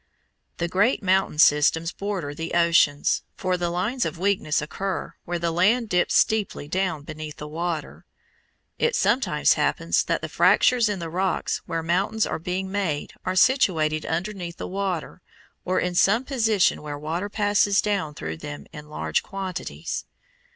[0.57, 5.51] The great mountain systems border the oceans, for the lines of weakness occur where the
[5.51, 8.03] land dips steeply down beneath the water.
[8.79, 13.35] It sometimes happens that the fractures in the rocks where mountains are being made are
[13.35, 15.21] situated underneath the water,
[15.65, 20.05] or in some position where water passes down through them in large quantities.